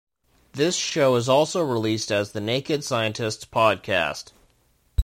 [0.53, 4.31] This show is also released as the Naked Scientists Podcast.